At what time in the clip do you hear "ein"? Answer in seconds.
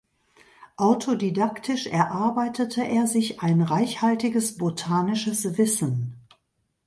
3.43-3.61